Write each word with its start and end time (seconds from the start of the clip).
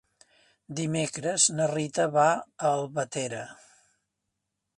Dimecres 0.79 1.45
na 1.59 1.67
Rita 1.73 2.07
va 2.17 2.27
a 2.39 2.73
Albatera. 2.79 3.47